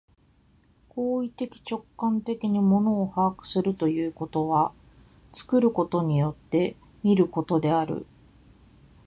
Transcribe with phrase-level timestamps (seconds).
[0.89, 4.73] 行為的直観的に物を把握するということは、
[5.31, 8.03] 作ることによって見ることである。